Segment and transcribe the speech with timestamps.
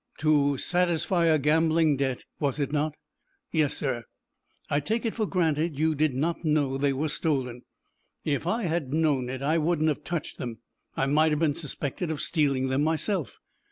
[0.17, 2.95] "To satisfy a gambling debt, was it not?"
[3.51, 4.05] "Yes, sir."
[4.67, 7.61] "I take it for granted you did not know they were stolen?"
[8.25, 10.57] "If I had known it I wouldn't have touched them.
[10.97, 13.37] I might have been suspected of stealing them myself."